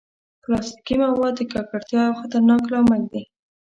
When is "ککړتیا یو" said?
1.51-2.19